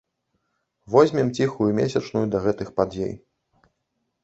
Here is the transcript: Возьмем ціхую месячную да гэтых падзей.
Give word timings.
Возьмем 0.93 1.27
ціхую 1.41 1.69
месячную 1.81 2.25
да 2.37 2.43
гэтых 2.47 2.75
падзей. 2.81 3.15